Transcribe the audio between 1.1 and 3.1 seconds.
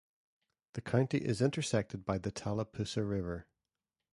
is intersected by the Tallapoosa